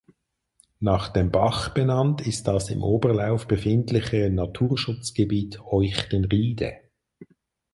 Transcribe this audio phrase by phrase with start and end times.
[0.79, 6.79] Nach dem Bach benannt ist das im Oberlauf befindliche Naturschutzgebiet Oichtenriede.